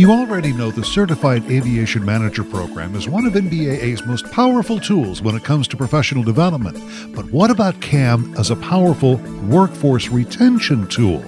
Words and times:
You 0.00 0.12
already 0.12 0.54
know 0.54 0.70
the 0.70 0.82
Certified 0.82 1.44
Aviation 1.50 2.02
Manager 2.06 2.42
Program 2.42 2.94
is 2.96 3.06
one 3.06 3.26
of 3.26 3.34
NBAA's 3.34 4.06
most 4.06 4.24
powerful 4.32 4.80
tools 4.80 5.20
when 5.20 5.34
it 5.34 5.44
comes 5.44 5.68
to 5.68 5.76
professional 5.76 6.22
development. 6.22 6.78
But 7.14 7.30
what 7.30 7.50
about 7.50 7.82
CAM 7.82 8.34
as 8.38 8.50
a 8.50 8.56
powerful 8.56 9.16
workforce 9.46 10.08
retention 10.08 10.86
tool? 10.86 11.20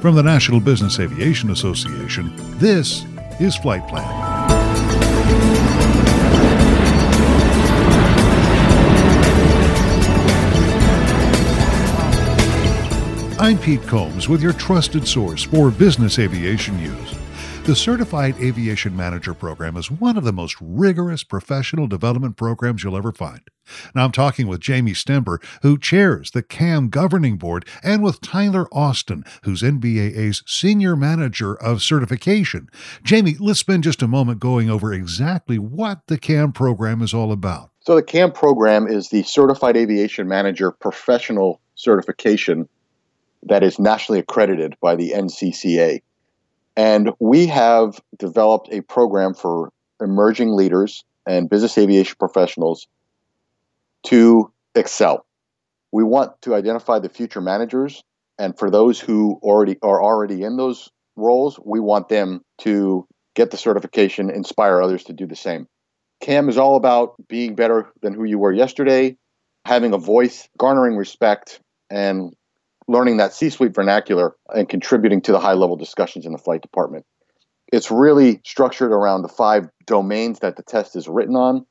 From 0.00 0.14
the 0.14 0.22
National 0.22 0.60
Business 0.60 1.00
Aviation 1.00 1.50
Association, 1.50 2.32
this 2.58 3.04
is 3.40 3.56
Flight 3.56 3.88
Plan. 3.88 5.73
I'm 13.44 13.58
Pete 13.58 13.82
Combs 13.82 14.26
with 14.26 14.40
your 14.40 14.54
trusted 14.54 15.06
source 15.06 15.42
for 15.42 15.70
business 15.70 16.18
aviation 16.18 16.78
news. 16.78 17.14
The 17.64 17.76
Certified 17.76 18.36
Aviation 18.40 18.96
Manager 18.96 19.34
program 19.34 19.76
is 19.76 19.90
one 19.90 20.16
of 20.16 20.24
the 20.24 20.32
most 20.32 20.56
rigorous 20.62 21.24
professional 21.24 21.86
development 21.86 22.38
programs 22.38 22.82
you'll 22.82 22.96
ever 22.96 23.12
find. 23.12 23.42
Now, 23.94 24.06
I'm 24.06 24.12
talking 24.12 24.46
with 24.46 24.60
Jamie 24.60 24.94
Stember, 24.94 25.44
who 25.60 25.76
chairs 25.76 26.30
the 26.30 26.42
CAM 26.42 26.88
Governing 26.88 27.36
Board, 27.36 27.68
and 27.82 28.02
with 28.02 28.22
Tyler 28.22 28.66
Austin, 28.72 29.24
who's 29.42 29.60
NBAA's 29.60 30.42
Senior 30.46 30.96
Manager 30.96 31.54
of 31.54 31.82
Certification. 31.82 32.68
Jamie, 33.02 33.36
let's 33.38 33.60
spend 33.60 33.84
just 33.84 34.00
a 34.00 34.08
moment 34.08 34.40
going 34.40 34.70
over 34.70 34.90
exactly 34.90 35.58
what 35.58 36.00
the 36.06 36.16
CAM 36.16 36.52
program 36.52 37.02
is 37.02 37.12
all 37.12 37.30
about. 37.30 37.72
So, 37.80 37.94
the 37.94 38.02
CAM 38.02 38.32
program 38.32 38.86
is 38.86 39.10
the 39.10 39.22
Certified 39.22 39.76
Aviation 39.76 40.28
Manager 40.28 40.70
Professional 40.70 41.60
Certification 41.74 42.70
that 43.46 43.62
is 43.62 43.78
nationally 43.78 44.20
accredited 44.20 44.74
by 44.80 44.96
the 44.96 45.12
NCCA. 45.12 46.02
And 46.76 47.10
we 47.20 47.46
have 47.46 48.00
developed 48.18 48.68
a 48.72 48.80
program 48.82 49.34
for 49.34 49.70
emerging 50.00 50.54
leaders 50.54 51.04
and 51.26 51.48
business 51.48 51.78
aviation 51.78 52.16
professionals 52.18 52.86
to 54.04 54.52
excel. 54.74 55.24
We 55.92 56.02
want 56.02 56.40
to 56.42 56.54
identify 56.54 56.98
the 56.98 57.08
future 57.08 57.40
managers, 57.40 58.02
and 58.38 58.58
for 58.58 58.70
those 58.70 58.98
who 58.98 59.38
already 59.42 59.76
are 59.82 60.02
already 60.02 60.42
in 60.42 60.56
those 60.56 60.90
roles, 61.16 61.58
we 61.64 61.78
want 61.78 62.08
them 62.08 62.40
to 62.58 63.06
get 63.34 63.50
the 63.50 63.56
certification, 63.56 64.30
inspire 64.30 64.82
others 64.82 65.04
to 65.04 65.12
do 65.12 65.26
the 65.26 65.36
same. 65.36 65.68
CAM 66.20 66.48
is 66.48 66.58
all 66.58 66.76
about 66.76 67.14
being 67.28 67.54
better 67.54 67.92
than 68.02 68.14
who 68.14 68.24
you 68.24 68.38
were 68.38 68.52
yesterday, 68.52 69.16
having 69.64 69.92
a 69.92 69.98
voice, 69.98 70.48
garnering 70.58 70.96
respect, 70.96 71.60
and 71.90 72.34
learning 72.88 73.16
that 73.18 73.32
C 73.32 73.50
suite 73.50 73.74
vernacular 73.74 74.34
and 74.54 74.68
contributing 74.68 75.20
to 75.22 75.32
the 75.32 75.40
high 75.40 75.54
level 75.54 75.76
discussions 75.76 76.26
in 76.26 76.32
the 76.32 76.38
flight 76.38 76.62
department. 76.62 77.04
It's 77.72 77.90
really 77.90 78.40
structured 78.44 78.92
around 78.92 79.22
the 79.22 79.28
five 79.28 79.68
domains 79.86 80.40
that 80.40 80.56
the 80.56 80.62
test 80.62 80.96
is 80.96 81.08
written 81.08 81.34
on 81.34 81.66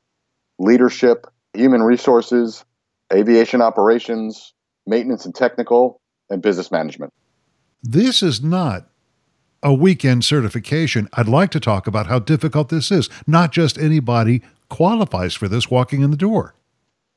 leadership, 0.59 1.28
human 1.53 1.81
resources, 1.81 2.66
aviation 3.11 3.61
operations, 3.61 4.53
maintenance 4.86 5.25
and 5.25 5.36
technical, 5.36 6.02
and 6.30 6.41
business 6.41 6.72
management. 6.72 7.14
This 7.81 8.23
is 8.23 8.41
not 8.41 8.88
a 9.61 9.73
weekend 9.73 10.25
certification. 10.25 11.08
I'd 11.14 11.28
like 11.28 11.52
to 11.52 11.59
talk 11.59 11.88
about 11.88 12.08
how 12.08 12.19
difficult 12.19 12.69
this 12.69 12.91
is. 12.91 13.09
Not 13.28 13.52
just 13.52 13.78
anybody 13.78 14.41
qualifies 14.69 15.34
for 15.36 15.47
this 15.47 15.69
walking 15.69 16.02
in 16.02 16.11
the 16.11 16.17
door. 16.17 16.56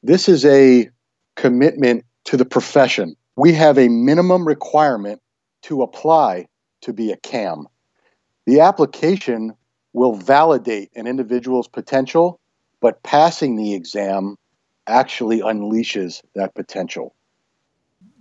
This 0.02 0.28
is 0.28 0.44
a 0.44 0.88
commitment 1.36 2.04
to 2.26 2.36
the 2.36 2.44
profession 2.44 3.16
we 3.36 3.52
have 3.52 3.78
a 3.78 3.88
minimum 3.88 4.46
requirement 4.46 5.20
to 5.62 5.82
apply 5.82 6.46
to 6.80 6.92
be 6.92 7.12
a 7.12 7.16
CAM. 7.18 7.66
The 8.46 8.60
application 8.60 9.54
will 9.92 10.14
validate 10.14 10.90
an 10.94 11.06
individual's 11.06 11.68
potential, 11.68 12.40
but 12.80 13.02
passing 13.02 13.56
the 13.56 13.74
exam 13.74 14.36
actually 14.86 15.40
unleashes 15.40 16.22
that 16.34 16.54
potential. 16.54 17.14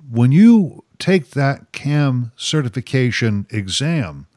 When 0.09 0.31
you 0.31 0.83
take 0.99 1.31
that 1.31 1.71
CAM 1.71 2.31
certification 2.35 3.45
exam, 3.49 4.27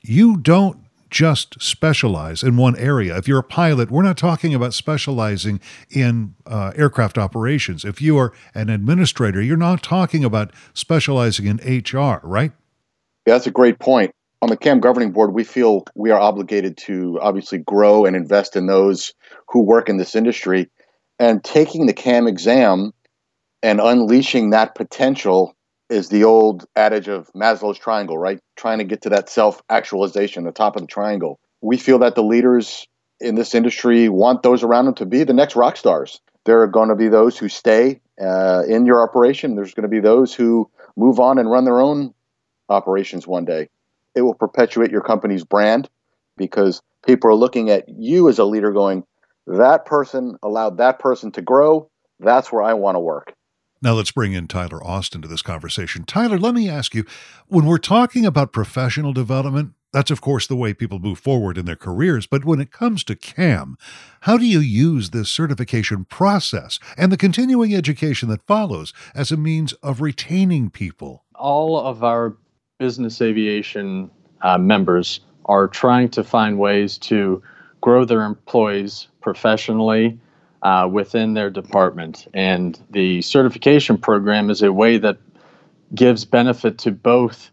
you 0.00 0.36
don't 0.36 0.85
just 1.16 1.58
specialize 1.62 2.42
in 2.42 2.58
one 2.58 2.76
area. 2.76 3.16
If 3.16 3.26
you're 3.26 3.38
a 3.38 3.42
pilot, 3.42 3.90
we're 3.90 4.02
not 4.02 4.18
talking 4.18 4.54
about 4.54 4.74
specializing 4.74 5.62
in 5.88 6.34
uh, 6.44 6.72
aircraft 6.76 7.16
operations. 7.16 7.86
If 7.86 8.02
you 8.02 8.18
are 8.18 8.34
an 8.54 8.68
administrator, 8.68 9.40
you're 9.40 9.56
not 9.56 9.82
talking 9.82 10.24
about 10.24 10.52
specializing 10.74 11.46
in 11.46 11.56
HR, 11.56 12.20
right? 12.22 12.52
Yeah, 13.26 13.32
that's 13.32 13.46
a 13.46 13.50
great 13.50 13.78
point. 13.78 14.10
On 14.42 14.50
the 14.50 14.58
CAM 14.58 14.80
governing 14.80 15.10
board, 15.10 15.32
we 15.32 15.42
feel 15.42 15.84
we 15.94 16.10
are 16.10 16.20
obligated 16.20 16.76
to 16.88 17.18
obviously 17.22 17.60
grow 17.60 18.04
and 18.04 18.14
invest 18.14 18.54
in 18.54 18.66
those 18.66 19.14
who 19.48 19.62
work 19.64 19.88
in 19.88 19.96
this 19.96 20.14
industry. 20.14 20.68
And 21.18 21.42
taking 21.42 21.86
the 21.86 21.94
CAM 21.94 22.26
exam 22.26 22.92
and 23.62 23.80
unleashing 23.80 24.50
that 24.50 24.74
potential 24.74 25.55
is 25.88 26.08
the 26.08 26.24
old 26.24 26.66
adage 26.74 27.08
of 27.08 27.30
Maslow's 27.32 27.78
triangle, 27.78 28.18
right? 28.18 28.40
Trying 28.56 28.78
to 28.78 28.84
get 28.84 29.02
to 29.02 29.10
that 29.10 29.28
self 29.28 29.62
actualization, 29.68 30.44
the 30.44 30.52
top 30.52 30.76
of 30.76 30.82
the 30.82 30.88
triangle. 30.88 31.38
We 31.60 31.76
feel 31.76 31.98
that 32.00 32.14
the 32.14 32.22
leaders 32.22 32.86
in 33.20 33.34
this 33.34 33.54
industry 33.54 34.08
want 34.08 34.42
those 34.42 34.62
around 34.62 34.86
them 34.86 34.94
to 34.94 35.06
be 35.06 35.24
the 35.24 35.32
next 35.32 35.56
rock 35.56 35.76
stars. 35.76 36.20
There 36.44 36.60
are 36.62 36.66
going 36.66 36.90
to 36.90 36.94
be 36.94 37.08
those 37.08 37.38
who 37.38 37.48
stay 37.48 38.00
uh, 38.20 38.62
in 38.68 38.86
your 38.86 39.02
operation. 39.02 39.56
There's 39.56 39.74
going 39.74 39.82
to 39.82 39.88
be 39.88 40.00
those 40.00 40.34
who 40.34 40.70
move 40.96 41.18
on 41.18 41.38
and 41.38 41.50
run 41.50 41.64
their 41.64 41.80
own 41.80 42.14
operations 42.68 43.26
one 43.26 43.44
day. 43.44 43.68
It 44.14 44.22
will 44.22 44.34
perpetuate 44.34 44.90
your 44.90 45.02
company's 45.02 45.44
brand 45.44 45.88
because 46.36 46.82
people 47.06 47.30
are 47.30 47.34
looking 47.34 47.70
at 47.70 47.88
you 47.88 48.28
as 48.28 48.38
a 48.38 48.44
leader 48.44 48.72
going, 48.72 49.04
that 49.46 49.86
person 49.86 50.36
allowed 50.42 50.78
that 50.78 50.98
person 50.98 51.32
to 51.32 51.42
grow. 51.42 51.90
That's 52.20 52.50
where 52.50 52.62
I 52.62 52.74
want 52.74 52.96
to 52.96 53.00
work. 53.00 53.34
Now 53.82 53.92
let's 53.92 54.10
bring 54.10 54.32
in 54.32 54.48
Tyler 54.48 54.82
Austin 54.82 55.22
to 55.22 55.28
this 55.28 55.42
conversation. 55.42 56.04
Tyler, 56.04 56.38
let 56.38 56.54
me 56.54 56.68
ask 56.68 56.94
you 56.94 57.04
when 57.46 57.66
we're 57.66 57.78
talking 57.78 58.24
about 58.24 58.52
professional 58.52 59.12
development, 59.12 59.72
that's 59.92 60.10
of 60.10 60.20
course 60.20 60.46
the 60.46 60.56
way 60.56 60.72
people 60.72 60.98
move 60.98 61.18
forward 61.18 61.58
in 61.58 61.66
their 61.66 61.76
careers, 61.76 62.26
but 62.26 62.44
when 62.44 62.60
it 62.60 62.70
comes 62.70 63.04
to 63.04 63.16
CAM, 63.16 63.76
how 64.22 64.36
do 64.38 64.46
you 64.46 64.60
use 64.60 65.10
this 65.10 65.28
certification 65.28 66.04
process 66.04 66.78
and 66.96 67.12
the 67.12 67.16
continuing 67.16 67.74
education 67.74 68.28
that 68.30 68.46
follows 68.46 68.92
as 69.14 69.30
a 69.30 69.36
means 69.36 69.72
of 69.74 70.00
retaining 70.00 70.70
people? 70.70 71.24
All 71.34 71.78
of 71.78 72.02
our 72.02 72.36
business 72.78 73.20
aviation 73.20 74.10
uh, 74.42 74.58
members 74.58 75.20
are 75.46 75.68
trying 75.68 76.08
to 76.10 76.24
find 76.24 76.58
ways 76.58 76.98
to 76.98 77.42
grow 77.80 78.04
their 78.04 78.24
employees 78.24 79.08
professionally 79.20 80.18
uh, 80.62 80.88
within 80.90 81.34
their 81.34 81.50
department. 81.50 82.26
And 82.34 82.80
the 82.90 83.22
certification 83.22 83.98
program 83.98 84.50
is 84.50 84.62
a 84.62 84.72
way 84.72 84.98
that 84.98 85.18
gives 85.94 86.24
benefit 86.24 86.78
to 86.78 86.92
both 86.92 87.50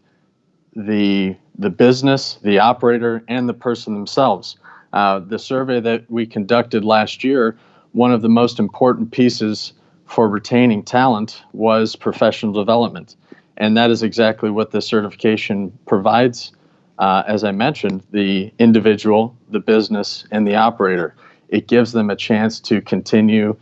the 0.74 1.36
the 1.56 1.70
business, 1.70 2.38
the 2.42 2.58
operator, 2.58 3.22
and 3.28 3.48
the 3.48 3.54
person 3.54 3.94
themselves. 3.94 4.56
Uh, 4.92 5.20
the 5.20 5.38
survey 5.38 5.78
that 5.80 6.10
we 6.10 6.26
conducted 6.26 6.84
last 6.84 7.22
year, 7.22 7.56
one 7.92 8.12
of 8.12 8.22
the 8.22 8.28
most 8.28 8.58
important 8.58 9.12
pieces 9.12 9.72
for 10.06 10.28
retaining 10.28 10.82
talent 10.82 11.42
was 11.52 11.94
professional 11.94 12.52
development, 12.52 13.14
and 13.56 13.76
that 13.76 13.90
is 13.90 14.02
exactly 14.02 14.50
what 14.50 14.72
the 14.72 14.82
certification 14.82 15.76
provides. 15.86 16.52
Uh, 16.98 17.22
as 17.26 17.44
I 17.44 17.52
mentioned, 17.52 18.02
the 18.10 18.52
individual, 18.58 19.36
the 19.48 19.60
business, 19.60 20.26
and 20.30 20.46
the 20.46 20.56
operator 20.56 21.14
it 21.54 21.68
gives 21.68 21.92
them 21.92 22.10
a 22.10 22.16
chance 22.16 22.58
to 22.58 22.80
continue 22.82 23.56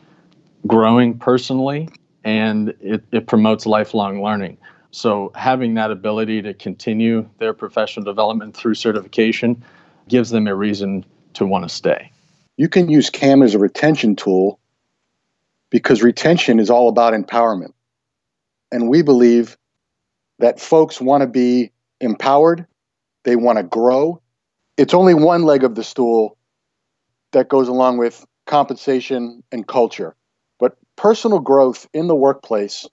growing 0.66 1.18
personally 1.18 1.90
and 2.24 2.70
it, 2.80 3.04
it 3.12 3.26
promotes 3.26 3.66
lifelong 3.66 4.22
learning. 4.22 4.56
So, 4.92 5.30
having 5.34 5.74
that 5.74 5.90
ability 5.90 6.40
to 6.42 6.54
continue 6.54 7.28
their 7.38 7.52
professional 7.52 8.04
development 8.04 8.56
through 8.56 8.74
certification 8.74 9.62
gives 10.08 10.30
them 10.30 10.46
a 10.46 10.54
reason 10.54 11.04
to 11.34 11.44
want 11.44 11.64
to 11.64 11.68
stay. 11.68 12.10
You 12.56 12.68
can 12.68 12.88
use 12.88 13.10
CAM 13.10 13.42
as 13.42 13.54
a 13.54 13.58
retention 13.58 14.16
tool 14.16 14.58
because 15.68 16.02
retention 16.02 16.60
is 16.60 16.70
all 16.70 16.88
about 16.88 17.12
empowerment. 17.12 17.72
And 18.70 18.88
we 18.88 19.02
believe 19.02 19.58
that 20.38 20.60
folks 20.60 20.98
want 20.98 21.22
to 21.22 21.26
be 21.26 21.72
empowered, 22.00 22.66
they 23.24 23.36
want 23.36 23.58
to 23.58 23.62
grow. 23.62 24.22
It's 24.78 24.94
only 24.94 25.12
one 25.14 25.42
leg 25.42 25.62
of 25.62 25.74
the 25.74 25.84
stool 25.84 26.38
that 27.32 27.48
goes 27.48 27.68
along 27.68 27.98
with 27.98 28.24
compensation 28.46 29.42
and 29.52 29.66
culture. 29.66 30.14
But 30.58 30.76
personal 30.96 31.40
growth 31.40 31.88
in 31.92 32.06
the 32.06 32.14
workplace 32.14 32.88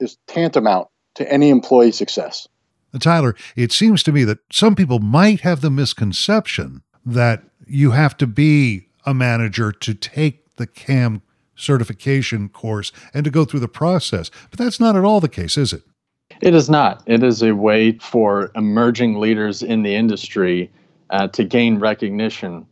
is 0.00 0.18
tantamount 0.26 0.88
to 1.14 1.30
any 1.30 1.50
employee 1.50 1.92
success. 1.92 2.48
Tyler, 2.98 3.34
it 3.56 3.72
seems 3.72 4.02
to 4.04 4.12
me 4.12 4.24
that 4.24 4.38
some 4.50 4.74
people 4.74 4.98
might 4.98 5.40
have 5.40 5.60
the 5.60 5.70
misconception 5.70 6.82
that 7.04 7.42
you 7.66 7.90
have 7.90 8.16
to 8.16 8.26
be 8.26 8.88
a 9.04 9.12
manager 9.12 9.70
to 9.70 9.94
take 9.94 10.54
the 10.56 10.66
CAM 10.66 11.22
certification 11.54 12.48
course 12.48 12.92
and 13.14 13.24
to 13.24 13.30
go 13.30 13.44
through 13.44 13.60
the 13.60 13.68
process. 13.68 14.30
But 14.50 14.58
that's 14.58 14.80
not 14.80 14.96
at 14.96 15.04
all 15.04 15.20
the 15.20 15.28
case, 15.28 15.56
is 15.56 15.72
it? 15.72 15.82
It 16.40 16.54
is 16.54 16.68
not. 16.68 17.02
It 17.06 17.22
is 17.22 17.42
a 17.42 17.54
way 17.54 17.92
for 17.98 18.50
emerging 18.54 19.18
leaders 19.18 19.62
in 19.62 19.82
the 19.82 19.94
industry 19.94 20.70
uh, 21.10 21.28
to 21.28 21.44
gain 21.44 21.78
recognition 21.78 22.66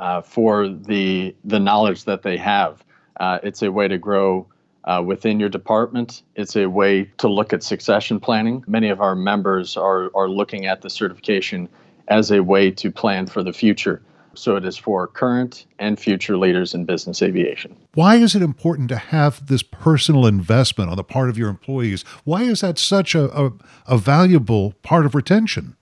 uh, 0.00 0.22
for 0.22 0.68
the 0.68 1.34
the 1.44 1.60
knowledge 1.60 2.04
that 2.04 2.22
they 2.22 2.36
have. 2.36 2.82
Uh, 3.20 3.38
it's 3.42 3.62
a 3.62 3.70
way 3.70 3.86
to 3.86 3.98
grow 3.98 4.46
uh, 4.84 5.02
within 5.04 5.38
your 5.38 5.50
department. 5.50 6.22
It's 6.34 6.56
a 6.56 6.66
way 6.66 7.04
to 7.18 7.28
look 7.28 7.52
at 7.52 7.62
succession 7.62 8.18
planning. 8.18 8.64
Many 8.66 8.88
of 8.88 9.00
our 9.00 9.14
members 9.14 9.76
are 9.76 10.10
are 10.16 10.28
looking 10.28 10.66
at 10.66 10.80
the 10.80 10.90
certification 10.90 11.68
as 12.08 12.32
a 12.32 12.42
way 12.42 12.70
to 12.72 12.90
plan 12.90 13.26
for 13.26 13.42
the 13.42 13.52
future. 13.52 14.02
So 14.34 14.56
it 14.56 14.64
is 14.64 14.76
for 14.76 15.06
current 15.06 15.66
and 15.78 15.98
future 15.98 16.36
leaders 16.38 16.72
in 16.72 16.84
business 16.84 17.20
aviation. 17.20 17.76
Why 17.94 18.16
is 18.16 18.34
it 18.34 18.42
important 18.42 18.88
to 18.90 18.96
have 18.96 19.46
this 19.46 19.62
personal 19.62 20.24
investment 20.24 20.88
on 20.88 20.96
the 20.96 21.04
part 21.04 21.28
of 21.28 21.36
your 21.36 21.48
employees? 21.48 22.02
Why 22.24 22.42
is 22.42 22.60
that 22.60 22.78
such 22.78 23.14
a, 23.14 23.24
a, 23.38 23.52
a 23.86 23.98
valuable 23.98 24.74
part 24.82 25.04
of 25.04 25.14
retention? 25.14 25.76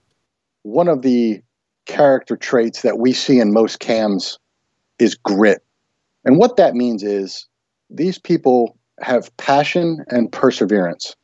One 0.63 0.87
of 0.87 1.03
the 1.03 1.41
character 1.89 2.37
traits 2.37 2.83
that 2.83 2.99
we 2.99 3.11
see 3.11 3.39
in 3.39 3.51
most 3.51 3.79
CAMs 3.79 4.37
is 4.99 5.15
grit. 5.15 5.63
And 6.23 6.37
what 6.37 6.55
that 6.57 6.75
means 6.75 7.03
is 7.03 7.47
these 7.89 8.19
people 8.19 8.77
have 9.01 9.35
passion 9.37 10.05
and 10.09 10.31
perseverance. 10.31 11.15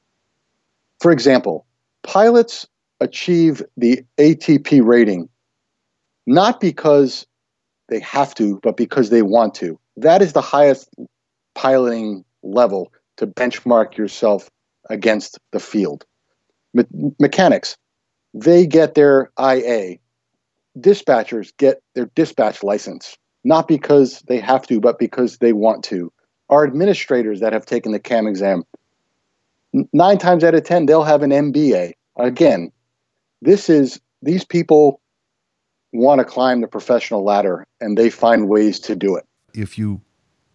For 0.99 1.11
example, 1.11 1.67
pilots 2.03 2.67
achieve 2.99 3.61
the 3.77 4.03
ATP 4.17 4.83
rating 4.83 5.29
not 6.25 6.59
because 6.59 7.27
they 7.89 7.99
have 7.99 8.33
to, 8.35 8.59
but 8.63 8.75
because 8.75 9.11
they 9.11 9.21
want 9.21 9.53
to. 9.55 9.79
That 9.97 10.23
is 10.23 10.33
the 10.33 10.41
highest 10.41 10.89
piloting 11.53 12.25
level 12.41 12.91
to 13.17 13.27
benchmark 13.27 13.95
yourself 13.95 14.49
against 14.89 15.37
the 15.51 15.59
field. 15.59 16.05
Me- 16.73 17.11
mechanics, 17.19 17.77
they 18.33 18.65
get 18.65 18.95
their 18.95 19.29
IA. 19.39 19.99
Dispatchers 20.77 21.51
get 21.57 21.81
their 21.93 22.09
dispatch 22.15 22.63
license, 22.63 23.17
not 23.43 23.67
because 23.67 24.21
they 24.27 24.39
have 24.39 24.67
to, 24.67 24.79
but 24.79 24.99
because 24.99 25.37
they 25.37 25.53
want 25.53 25.83
to. 25.85 26.11
Our 26.49 26.65
administrators 26.65 27.39
that 27.39 27.53
have 27.53 27.65
taken 27.65 27.91
the 27.91 27.99
CAM 27.99 28.27
exam, 28.27 28.63
nine 29.93 30.17
times 30.17 30.43
out 30.43 30.55
of 30.55 30.63
10, 30.63 30.85
they'll 30.85 31.03
have 31.03 31.23
an 31.23 31.31
MBA. 31.31 31.93
Again, 32.17 32.71
this 33.41 33.69
is 33.69 33.99
these 34.21 34.45
people 34.45 35.01
want 35.93 36.19
to 36.19 36.25
climb 36.25 36.61
the 36.61 36.67
professional 36.67 37.23
ladder 37.23 37.65
and 37.79 37.97
they 37.97 38.09
find 38.09 38.49
ways 38.49 38.79
to 38.81 38.95
do 38.95 39.15
it. 39.15 39.25
If 39.53 39.77
you 39.77 40.01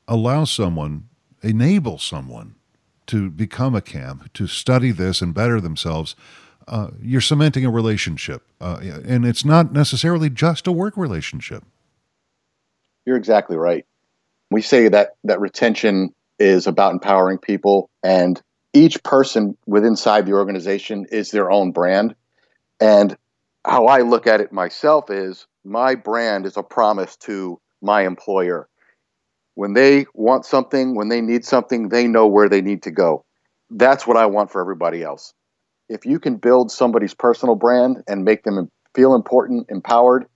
allow 0.07 0.45
someone, 0.45 1.09
enable 1.43 1.99
someone 1.99 2.57
to 3.07 3.31
become 3.31 3.75
a 3.75 3.81
CAM, 3.81 4.29
to 4.35 4.47
study 4.47 4.91
this 4.93 5.23
and 5.23 5.35
better 5.35 5.61
themselves, 5.61 6.15
uh, 6.69 6.89
you're 7.01 7.21
cementing 7.21 7.65
a 7.65 7.71
relationship. 7.71 8.43
Uh, 8.61 8.81
and 9.05 9.25
it's 9.25 9.45
not 9.45 9.73
necessarily 9.73 10.31
just 10.31 10.67
a 10.67 10.73
work 10.73 10.97
relationship. 10.97 11.65
You're 13.07 13.17
exactly 13.17 13.57
right. 13.57 13.87
We 14.51 14.63
say 14.63 14.89
that, 14.89 15.17
that 15.25 15.41
retention 15.41 16.15
is 16.39 16.67
about 16.67 16.93
empowering 16.93 17.39
people, 17.39 17.91
and 18.03 18.41
each 18.73 19.03
person 19.03 19.57
within 19.67 19.91
inside 19.91 20.27
the 20.27 20.33
organization 20.33 21.07
is 21.11 21.31
their 21.31 21.51
own 21.51 21.73
brand. 21.73 22.15
And 22.81 23.17
how 23.65 23.87
I 23.87 24.01
look 24.01 24.27
at 24.27 24.41
it 24.41 24.53
myself 24.53 25.11
is 25.11 25.47
my 25.65 25.95
brand 25.95 26.47
is 26.47 26.57
a 26.57 26.63
promise 26.63 27.17
to 27.19 27.61
my 27.83 28.07
employer. 28.07 28.69
When 29.55 29.75
they 29.75 30.07
want 30.15 30.47
something, 30.47 30.95
when 30.95 31.09
they 31.09 31.21
need 31.21 31.45
something, 31.45 31.89
they 31.89 32.07
know 32.07 32.27
where 32.27 32.49
they 32.49 32.63
need 32.63 32.83
to 32.85 32.91
go. 32.91 33.25
That's 33.71 34.07
what 34.07 34.17
I 34.17 34.27
want 34.27 34.51
for 34.51 34.61
everybody 34.61 35.03
else. 35.03 35.35
If 35.91 36.07
you 36.07 36.19
can 36.19 36.37
build 36.37 36.71
somebody's 36.71 37.13
personal 37.13 37.57
brand 37.57 38.03
and 38.07 38.25
make 38.25 38.45
them 38.45 38.71
feel 38.95 39.15
important, 39.15 39.67
empowered, 39.69 40.27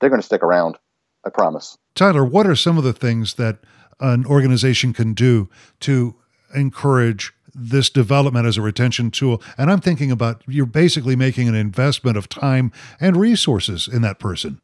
they're 0.00 0.08
going 0.08 0.22
to 0.22 0.26
stick 0.26 0.42
around. 0.42 0.78
I 1.26 1.30
promise. 1.30 1.76
Tyler, 1.94 2.24
what 2.24 2.46
are 2.46 2.54
some 2.54 2.78
of 2.78 2.84
the 2.84 2.92
things 2.92 3.34
that 3.34 3.58
an 4.00 4.26
organization 4.26 4.92
can 4.92 5.14
do 5.14 5.48
to 5.80 6.14
encourage 6.54 7.32
this 7.54 7.88
development 7.88 8.46
as 8.46 8.56
a 8.56 8.62
retention 8.62 9.10
tool. 9.10 9.40
And 9.56 9.70
I'm 9.70 9.80
thinking 9.80 10.10
about 10.10 10.42
you're 10.46 10.66
basically 10.66 11.16
making 11.16 11.48
an 11.48 11.54
investment 11.54 12.16
of 12.16 12.28
time 12.28 12.72
and 13.00 13.16
resources 13.16 13.88
in 13.88 14.02
that 14.02 14.18
person. 14.18 14.60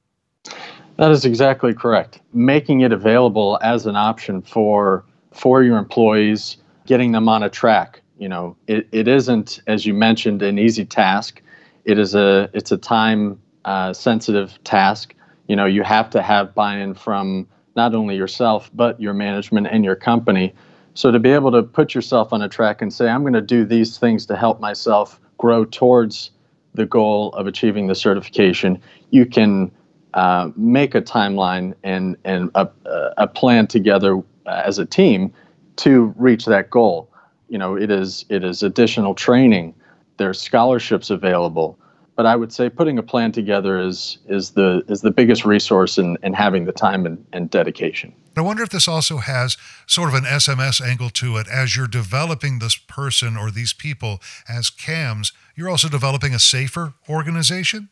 That 0.96 1.10
is 1.10 1.24
exactly 1.24 1.72
correct. 1.72 2.20
Making 2.32 2.80
it 2.80 2.92
available 2.92 3.58
as 3.62 3.86
an 3.86 3.96
option 3.96 4.42
for 4.42 5.04
for 5.32 5.62
your 5.62 5.78
employees, 5.78 6.56
getting 6.86 7.12
them 7.12 7.28
on 7.28 7.42
a 7.44 7.48
track. 7.48 8.02
You 8.20 8.28
know, 8.28 8.56
it, 8.68 8.86
it 8.92 9.08
isn't, 9.08 9.60
as 9.66 9.84
you 9.86 9.94
mentioned, 9.94 10.42
an 10.42 10.58
easy 10.58 10.84
task. 10.84 11.42
It 11.84 11.98
is 11.98 12.14
a 12.14 12.48
it's 12.54 12.70
a 12.70 12.78
time 12.78 13.40
uh, 13.64 13.92
sensitive 13.92 14.62
task. 14.62 15.14
You 15.48 15.56
know, 15.56 15.66
you 15.66 15.82
have 15.82 16.08
to 16.10 16.22
have 16.22 16.54
buy-in 16.54 16.94
from 16.94 17.48
not 17.74 17.94
only 17.94 18.16
yourself 18.16 18.70
but 18.74 19.00
your 19.00 19.14
management 19.14 19.66
and 19.66 19.84
your 19.84 19.96
company 19.96 20.54
so 20.94 21.10
to 21.10 21.18
be 21.18 21.30
able 21.30 21.52
to 21.52 21.62
put 21.62 21.94
yourself 21.94 22.32
on 22.32 22.42
a 22.42 22.48
track 22.48 22.82
and 22.82 22.92
say, 22.92 23.08
I'm 23.08 23.22
going 23.22 23.32
to 23.32 23.40
do 23.40 23.64
these 23.64 23.98
things 23.98 24.26
to 24.26 24.36
help 24.36 24.60
myself 24.60 25.20
grow 25.38 25.64
towards 25.64 26.30
the 26.74 26.86
goal 26.86 27.30
of 27.30 27.46
achieving 27.46 27.86
the 27.86 27.94
certification, 27.94 28.80
you 29.10 29.26
can 29.26 29.70
uh, 30.14 30.50
make 30.56 30.94
a 30.94 31.02
timeline 31.02 31.74
and 31.82 32.16
and 32.24 32.50
a, 32.54 32.68
a 33.16 33.26
plan 33.26 33.66
together 33.66 34.18
uh, 34.46 34.62
as 34.64 34.78
a 34.78 34.86
team 34.86 35.32
to 35.76 36.14
reach 36.16 36.44
that 36.46 36.70
goal. 36.70 37.09
You 37.50 37.58
know, 37.58 37.76
it 37.76 37.90
is 37.90 38.24
it 38.30 38.42
is 38.42 38.62
additional 38.62 39.14
training. 39.14 39.74
There's 40.16 40.40
scholarships 40.40 41.10
available 41.10 41.78
but 42.20 42.26
I 42.26 42.36
would 42.36 42.52
say 42.52 42.68
putting 42.68 42.98
a 42.98 43.02
plan 43.02 43.32
together 43.32 43.80
is 43.80 44.18
is 44.28 44.50
the 44.50 44.84
is 44.88 45.00
the 45.00 45.10
biggest 45.10 45.46
resource 45.46 45.96
in, 45.96 46.18
in 46.22 46.34
having 46.34 46.66
the 46.66 46.72
time 46.72 47.06
and, 47.06 47.24
and 47.32 47.48
dedication. 47.48 48.12
I 48.36 48.42
wonder 48.42 48.62
if 48.62 48.68
this 48.68 48.86
also 48.86 49.16
has 49.16 49.56
sort 49.86 50.10
of 50.10 50.14
an 50.14 50.24
SMS 50.24 50.86
angle 50.86 51.08
to 51.08 51.38
it. 51.38 51.48
As 51.48 51.76
you're 51.76 51.86
developing 51.86 52.58
this 52.58 52.76
person 52.76 53.38
or 53.38 53.50
these 53.50 53.72
people 53.72 54.20
as 54.46 54.68
CAMs, 54.68 55.32
you're 55.56 55.70
also 55.70 55.88
developing 55.88 56.34
a 56.34 56.38
safer 56.38 56.92
organization? 57.08 57.88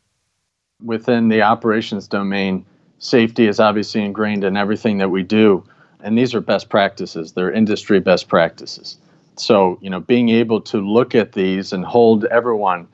Within 0.84 1.30
the 1.30 1.40
operations 1.40 2.06
domain, 2.06 2.66
safety 2.98 3.46
is 3.46 3.58
obviously 3.58 4.04
ingrained 4.04 4.44
in 4.44 4.58
everything 4.58 4.98
that 4.98 5.10
we 5.10 5.22
do. 5.22 5.64
And 6.00 6.18
these 6.18 6.34
are 6.34 6.42
best 6.42 6.68
practices, 6.68 7.32
they're 7.32 7.50
industry 7.50 7.98
best 7.98 8.28
practices. 8.28 8.98
So, 9.40 9.78
you 9.80 9.90
know, 9.90 10.00
being 10.00 10.28
able 10.28 10.60
to 10.62 10.78
look 10.78 11.14
at 11.14 11.32
these 11.32 11.72
and 11.72 11.84
hold 11.84 12.24
everyone 12.26 12.88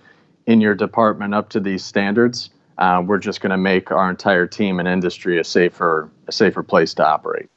in 0.47 0.61
your 0.61 0.75
department 0.75 1.35
up 1.35 1.49
to 1.51 1.61
these 1.61 1.85
standards, 1.85 2.51
uh, 2.79 3.03
we're 3.05 3.19
just 3.19 3.41
going 3.41 3.51
to 3.51 3.57
make 3.57 3.91
our 3.91 4.11
entire 4.11 4.47
team 4.47 4.79
and 4.79 4.89
industry 4.89 5.39
a 5.39 5.45
safer 5.45 6.11
a 6.27 6.33
safer 6.33 6.63
place 6.63 6.95
to 6.95 7.07
operate. 7.07 7.49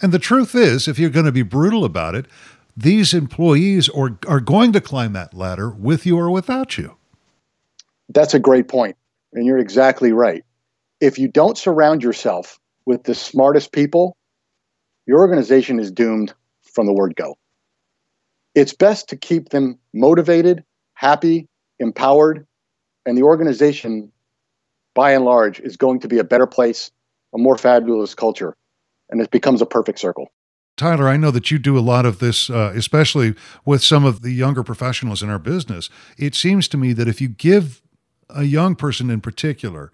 And 0.00 0.12
the 0.12 0.18
truth 0.18 0.54
is, 0.54 0.88
if 0.88 0.98
you're 0.98 1.10
going 1.10 1.26
to 1.26 1.32
be 1.32 1.42
brutal 1.42 1.84
about 1.84 2.14
it, 2.14 2.26
these 2.76 3.14
employees 3.14 3.88
are, 3.88 4.18
are 4.28 4.40
going 4.40 4.72
to 4.72 4.80
climb 4.80 5.14
that 5.14 5.32
ladder 5.32 5.70
with 5.70 6.04
you 6.04 6.18
or 6.18 6.30
without 6.30 6.76
you. 6.76 6.96
That's 8.10 8.34
a 8.34 8.38
great 8.38 8.68
point, 8.68 8.96
and 9.32 9.46
you're 9.46 9.58
exactly 9.58 10.12
right. 10.12 10.44
If 11.00 11.18
you 11.18 11.28
don't 11.28 11.56
surround 11.56 12.02
yourself 12.02 12.58
with 12.84 13.04
the 13.04 13.14
smartest 13.14 13.72
people, 13.72 14.16
your 15.06 15.20
organization 15.20 15.80
is 15.80 15.90
doomed 15.90 16.34
from 16.62 16.86
the 16.86 16.92
word 16.92 17.16
go. 17.16 17.36
It's 18.56 18.72
best 18.72 19.10
to 19.10 19.16
keep 19.16 19.50
them 19.50 19.78
motivated, 19.92 20.64
happy, 20.94 21.46
empowered, 21.78 22.46
and 23.04 23.16
the 23.16 23.22
organization, 23.22 24.10
by 24.94 25.12
and 25.12 25.26
large, 25.26 25.60
is 25.60 25.76
going 25.76 26.00
to 26.00 26.08
be 26.08 26.18
a 26.18 26.24
better 26.24 26.46
place, 26.46 26.90
a 27.34 27.38
more 27.38 27.58
fabulous 27.58 28.14
culture, 28.14 28.56
and 29.10 29.20
it 29.20 29.30
becomes 29.30 29.60
a 29.60 29.66
perfect 29.66 29.98
circle. 29.98 30.28
Tyler, 30.78 31.06
I 31.06 31.18
know 31.18 31.30
that 31.30 31.50
you 31.50 31.58
do 31.58 31.78
a 31.78 31.80
lot 31.80 32.06
of 32.06 32.18
this, 32.18 32.48
uh, 32.48 32.72
especially 32.74 33.34
with 33.66 33.84
some 33.84 34.06
of 34.06 34.22
the 34.22 34.32
younger 34.32 34.62
professionals 34.62 35.22
in 35.22 35.28
our 35.28 35.38
business. 35.38 35.90
It 36.16 36.34
seems 36.34 36.66
to 36.68 36.78
me 36.78 36.94
that 36.94 37.08
if 37.08 37.20
you 37.20 37.28
give 37.28 37.82
a 38.30 38.44
young 38.44 38.74
person 38.74 39.10
in 39.10 39.20
particular 39.20 39.92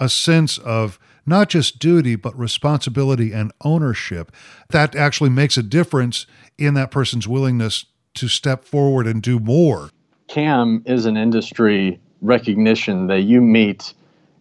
a 0.00 0.08
sense 0.08 0.56
of 0.56 0.98
not 1.26 1.50
just 1.50 1.78
duty, 1.78 2.16
but 2.16 2.38
responsibility 2.38 3.32
and 3.32 3.52
ownership, 3.62 4.32
that 4.70 4.96
actually 4.96 5.30
makes 5.30 5.58
a 5.58 5.62
difference 5.62 6.26
in 6.56 6.72
that 6.72 6.90
person's 6.90 7.28
willingness 7.28 7.84
to 8.18 8.28
step 8.28 8.64
forward 8.64 9.06
and 9.06 9.22
do 9.22 9.38
more. 9.38 9.90
CAM 10.28 10.82
is 10.86 11.06
an 11.06 11.16
industry 11.16 11.98
recognition 12.20 13.06
that 13.06 13.22
you 13.22 13.40
meet 13.40 13.94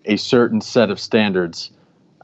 a 0.05 0.17
certain 0.17 0.61
set 0.61 0.89
of 0.89 0.99
standards, 0.99 1.71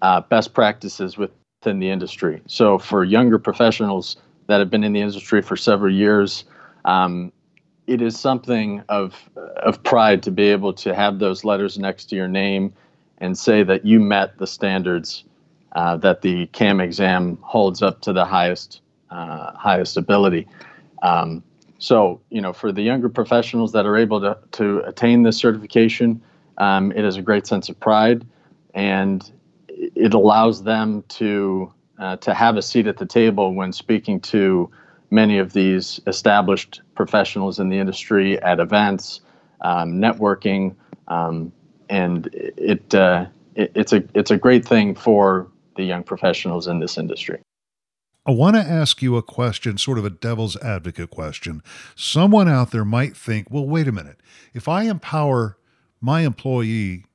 uh, 0.01 0.21
best 0.21 0.53
practices 0.53 1.17
within 1.17 1.79
the 1.79 1.89
industry. 1.89 2.41
So 2.47 2.77
for 2.77 3.03
younger 3.03 3.39
professionals 3.39 4.17
that 4.47 4.59
have 4.59 4.69
been 4.69 4.83
in 4.83 4.93
the 4.93 5.01
industry 5.01 5.41
for 5.41 5.55
several 5.55 5.93
years, 5.93 6.43
um, 6.85 7.31
it 7.87 8.01
is 8.01 8.17
something 8.19 8.81
of 8.89 9.29
of 9.57 9.83
pride 9.83 10.23
to 10.23 10.31
be 10.31 10.43
able 10.49 10.73
to 10.73 10.95
have 10.95 11.19
those 11.19 11.43
letters 11.43 11.77
next 11.77 12.05
to 12.05 12.15
your 12.15 12.27
name 12.27 12.73
and 13.17 13.37
say 13.37 13.63
that 13.63 13.85
you 13.85 13.99
met 13.99 14.37
the 14.37 14.47
standards 14.47 15.25
uh, 15.73 15.97
that 15.97 16.21
the 16.21 16.47
CAM 16.47 16.79
exam 16.79 17.37
holds 17.41 17.81
up 17.81 18.01
to 18.01 18.13
the 18.13 18.25
highest 18.25 18.81
uh, 19.11 19.51
highest 19.53 19.97
ability. 19.97 20.47
Um, 21.03 21.43
so, 21.77 22.21
you 22.29 22.41
know, 22.41 22.53
for 22.53 22.71
the 22.71 22.81
younger 22.81 23.09
professionals 23.09 23.73
that 23.73 23.85
are 23.85 23.97
able 23.97 24.21
to, 24.21 24.37
to 24.53 24.79
attain 24.85 25.23
this 25.23 25.37
certification, 25.37 26.21
um, 26.57 26.91
it 26.93 27.03
is 27.03 27.17
a 27.17 27.21
great 27.21 27.45
sense 27.45 27.69
of 27.69 27.79
pride, 27.79 28.25
and 28.73 29.31
it 29.67 30.13
allows 30.13 30.63
them 30.63 31.03
to 31.09 31.71
uh, 31.99 32.15
to 32.17 32.33
have 32.33 32.57
a 32.57 32.61
seat 32.61 32.87
at 32.87 32.97
the 32.97 33.05
table 33.05 33.53
when 33.53 33.71
speaking 33.71 34.19
to 34.19 34.69
many 35.11 35.37
of 35.37 35.53
these 35.53 35.99
established 36.07 36.81
professionals 36.95 37.59
in 37.59 37.69
the 37.69 37.77
industry 37.77 38.41
at 38.41 38.59
events, 38.59 39.21
um, 39.61 39.93
networking, 39.93 40.75
um, 41.07 41.51
and 41.89 42.29
it, 42.33 42.95
uh, 42.95 43.25
it, 43.55 43.71
it's 43.75 43.93
a 43.93 44.03
it's 44.13 44.31
a 44.31 44.37
great 44.37 44.65
thing 44.65 44.95
for 44.95 45.47
the 45.75 45.83
young 45.83 46.03
professionals 46.03 46.67
in 46.67 46.79
this 46.79 46.97
industry. 46.97 47.39
I 48.25 48.31
want 48.31 48.55
to 48.55 48.61
ask 48.61 49.01
you 49.01 49.17
a 49.17 49.21
question, 49.21 49.77
sort 49.77 49.97
of 49.97 50.05
a 50.05 50.09
devil's 50.09 50.55
advocate 50.57 51.09
question. 51.09 51.61
Someone 51.95 52.47
out 52.47 52.71
there 52.71 52.85
might 52.85 53.17
think, 53.17 53.47
well, 53.49 53.67
wait 53.67 53.87
a 53.87 53.91
minute. 53.91 54.21
If 54.53 54.67
I 54.67 54.83
empower 54.83 55.57
my 55.99 56.21
employee 56.21 57.05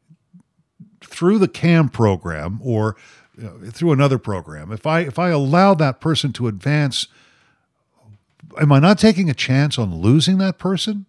through 1.02 1.38
the 1.38 1.48
CAM 1.48 1.88
program 1.88 2.60
or 2.62 2.96
you 3.36 3.44
know, 3.44 3.70
through 3.70 3.92
another 3.92 4.18
program, 4.18 4.70
if 4.70 4.86
I 4.86 5.00
if 5.00 5.18
I 5.18 5.30
allow 5.30 5.74
that 5.74 6.00
person 6.00 6.32
to 6.34 6.48
advance, 6.48 7.06
am 8.60 8.72
I 8.72 8.78
not 8.78 8.98
taking 8.98 9.30
a 9.30 9.34
chance 9.34 9.78
on 9.78 9.94
losing 9.94 10.38
that 10.38 10.58
person? 10.58 11.06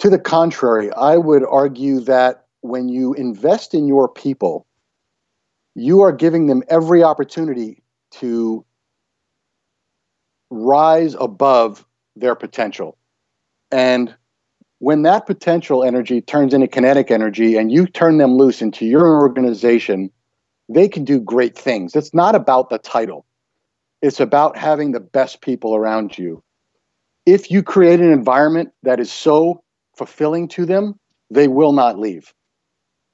To 0.00 0.10
the 0.10 0.18
contrary, 0.18 0.92
I 0.94 1.16
would 1.16 1.44
argue 1.48 2.00
that 2.00 2.46
when 2.62 2.88
you 2.88 3.14
invest 3.14 3.72
in 3.72 3.86
your 3.86 4.08
people, 4.08 4.66
you 5.74 6.00
are 6.00 6.12
giving 6.12 6.48
them 6.48 6.64
every 6.68 7.04
opportunity 7.04 7.82
to 8.12 8.64
rise 10.52 11.16
above 11.18 11.84
their 12.14 12.34
potential. 12.34 12.98
And 13.70 14.14
when 14.78 15.02
that 15.02 15.26
potential 15.26 15.82
energy 15.82 16.20
turns 16.20 16.52
into 16.52 16.68
kinetic 16.68 17.10
energy 17.10 17.56
and 17.56 17.72
you 17.72 17.86
turn 17.86 18.18
them 18.18 18.36
loose 18.36 18.60
into 18.60 18.84
your 18.84 19.20
organization, 19.20 20.10
they 20.68 20.88
can 20.88 21.04
do 21.04 21.20
great 21.20 21.56
things. 21.56 21.96
It's 21.96 22.12
not 22.12 22.34
about 22.34 22.68
the 22.68 22.78
title, 22.78 23.24
it's 24.02 24.20
about 24.20 24.56
having 24.56 24.92
the 24.92 25.00
best 25.00 25.40
people 25.40 25.74
around 25.74 26.18
you. 26.18 26.42
If 27.24 27.50
you 27.50 27.62
create 27.62 28.00
an 28.00 28.10
environment 28.10 28.70
that 28.82 28.98
is 28.98 29.12
so 29.12 29.62
fulfilling 29.96 30.48
to 30.48 30.66
them, 30.66 30.98
they 31.30 31.48
will 31.48 31.72
not 31.72 31.98
leave. 31.98 32.34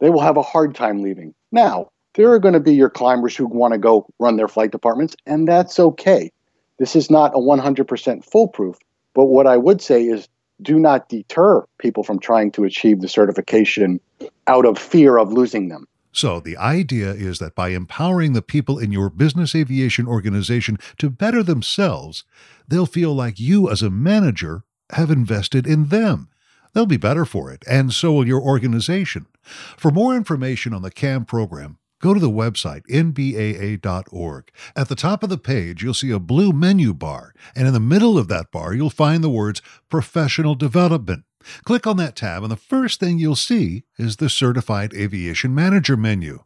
They 0.00 0.10
will 0.10 0.20
have 0.20 0.36
a 0.38 0.42
hard 0.42 0.74
time 0.74 1.02
leaving. 1.02 1.34
Now, 1.52 1.90
there 2.14 2.32
are 2.32 2.38
going 2.38 2.54
to 2.54 2.60
be 2.60 2.74
your 2.74 2.90
climbers 2.90 3.36
who 3.36 3.46
want 3.46 3.74
to 3.74 3.78
go 3.78 4.06
run 4.18 4.36
their 4.36 4.48
flight 4.48 4.72
departments, 4.72 5.14
and 5.26 5.46
that's 5.46 5.78
okay. 5.78 6.32
This 6.78 6.96
is 6.96 7.10
not 7.10 7.34
a 7.34 7.38
100% 7.38 8.24
foolproof, 8.24 8.78
but 9.14 9.26
what 9.26 9.46
I 9.46 9.56
would 9.56 9.82
say 9.82 10.04
is 10.04 10.28
do 10.62 10.78
not 10.78 11.08
deter 11.08 11.64
people 11.78 12.02
from 12.02 12.18
trying 12.18 12.50
to 12.52 12.64
achieve 12.64 13.00
the 13.00 13.08
certification 13.08 14.00
out 14.46 14.64
of 14.64 14.78
fear 14.78 15.18
of 15.18 15.32
losing 15.32 15.68
them. 15.68 15.86
So, 16.10 16.40
the 16.40 16.56
idea 16.56 17.12
is 17.12 17.38
that 17.38 17.54
by 17.54 17.68
empowering 17.68 18.32
the 18.32 18.42
people 18.42 18.78
in 18.78 18.90
your 18.90 19.10
business 19.10 19.54
aviation 19.54 20.06
organization 20.08 20.78
to 20.96 21.10
better 21.10 21.42
themselves, 21.42 22.24
they'll 22.66 22.86
feel 22.86 23.14
like 23.14 23.38
you, 23.38 23.70
as 23.70 23.82
a 23.82 23.90
manager, 23.90 24.64
have 24.90 25.10
invested 25.10 25.66
in 25.66 25.88
them. 25.88 26.28
They'll 26.72 26.86
be 26.86 26.96
better 26.96 27.24
for 27.24 27.52
it, 27.52 27.62
and 27.68 27.92
so 27.92 28.12
will 28.12 28.26
your 28.26 28.40
organization. 28.40 29.26
For 29.76 29.90
more 29.90 30.16
information 30.16 30.72
on 30.72 30.82
the 30.82 30.90
CAM 30.90 31.24
program, 31.24 31.78
go 32.00 32.14
to 32.14 32.20
the 32.20 32.30
website 32.30 32.82
nbaa.org. 32.86 34.50
At 34.76 34.88
the 34.88 34.94
top 34.94 35.22
of 35.22 35.28
the 35.28 35.38
page, 35.38 35.82
you'll 35.82 35.94
see 35.94 36.10
a 36.10 36.18
blue 36.18 36.52
menu 36.52 36.94
bar, 36.94 37.34
and 37.54 37.66
in 37.66 37.72
the 37.72 37.80
middle 37.80 38.18
of 38.18 38.28
that 38.28 38.50
bar, 38.50 38.74
you'll 38.74 38.90
find 38.90 39.22
the 39.22 39.30
words 39.30 39.62
Professional 39.88 40.54
Development. 40.54 41.24
Click 41.64 41.86
on 41.86 41.96
that 41.98 42.16
tab, 42.16 42.42
and 42.42 42.52
the 42.52 42.56
first 42.56 43.00
thing 43.00 43.18
you'll 43.18 43.36
see 43.36 43.84
is 43.98 44.16
the 44.16 44.28
Certified 44.28 44.92
Aviation 44.94 45.54
Manager 45.54 45.96
menu. 45.96 46.44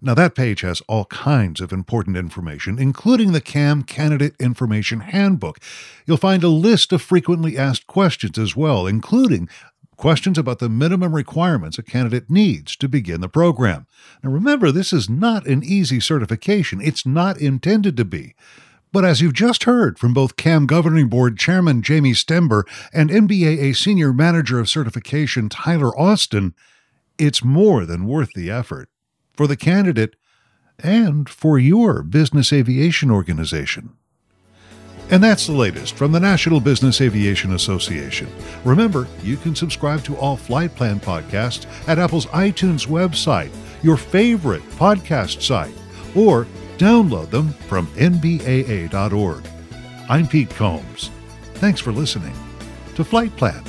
Now, 0.00 0.14
that 0.14 0.36
page 0.36 0.60
has 0.60 0.80
all 0.82 1.06
kinds 1.06 1.60
of 1.60 1.72
important 1.72 2.16
information, 2.16 2.78
including 2.78 3.32
the 3.32 3.40
CAM 3.40 3.82
Candidate 3.82 4.34
Information 4.38 5.00
Handbook. 5.00 5.58
You'll 6.06 6.18
find 6.18 6.44
a 6.44 6.48
list 6.48 6.92
of 6.92 7.02
frequently 7.02 7.58
asked 7.58 7.88
questions 7.88 8.38
as 8.38 8.54
well, 8.54 8.86
including 8.86 9.48
questions 9.98 10.38
about 10.38 10.60
the 10.60 10.70
minimum 10.70 11.14
requirements 11.14 11.76
a 11.76 11.82
candidate 11.82 12.30
needs 12.30 12.74
to 12.76 12.88
begin 12.88 13.20
the 13.20 13.28
program. 13.28 13.86
Now 14.22 14.30
remember, 14.30 14.72
this 14.72 14.92
is 14.94 15.10
not 15.10 15.46
an 15.46 15.62
easy 15.62 16.00
certification, 16.00 16.80
it's 16.80 17.04
not 17.04 17.38
intended 17.38 17.98
to 17.98 18.06
be. 18.06 18.34
But 18.90 19.04
as 19.04 19.20
you've 19.20 19.34
just 19.34 19.64
heard 19.64 19.98
from 19.98 20.14
both 20.14 20.36
CAM 20.36 20.66
Governing 20.66 21.08
Board 21.08 21.36
Chairman 21.36 21.82
Jamie 21.82 22.12
Stember 22.12 22.62
and 22.90 23.10
NBAA 23.10 23.76
Senior 23.76 24.14
Manager 24.14 24.58
of 24.58 24.70
Certification 24.70 25.50
Tyler 25.50 25.96
Austin, 25.98 26.54
it's 27.18 27.44
more 27.44 27.84
than 27.84 28.06
worth 28.06 28.30
the 28.34 28.50
effort 28.50 28.88
for 29.34 29.46
the 29.46 29.56
candidate 29.56 30.16
and 30.78 31.28
for 31.28 31.58
your 31.58 32.02
business 32.02 32.52
aviation 32.52 33.10
organization. 33.10 33.90
And 35.10 35.22
that's 35.22 35.46
the 35.46 35.52
latest 35.52 35.94
from 35.94 36.12
the 36.12 36.20
National 36.20 36.60
Business 36.60 37.00
Aviation 37.00 37.54
Association. 37.54 38.28
Remember, 38.64 39.08
you 39.22 39.36
can 39.38 39.54
subscribe 39.54 40.02
to 40.04 40.16
all 40.16 40.36
Flight 40.36 40.74
Plan 40.74 41.00
podcasts 41.00 41.66
at 41.88 41.98
Apple's 41.98 42.26
iTunes 42.26 42.86
website, 42.86 43.50
your 43.82 43.96
favorite 43.96 44.62
podcast 44.72 45.42
site, 45.42 45.74
or 46.14 46.46
download 46.76 47.30
them 47.30 47.48
from 47.68 47.86
nbaa.org. 47.88 49.46
I'm 50.10 50.28
Pete 50.28 50.50
Combs. 50.50 51.10
Thanks 51.54 51.80
for 51.80 51.92
listening 51.92 52.34
to 52.94 53.04
Flight 53.04 53.34
Plan. 53.36 53.64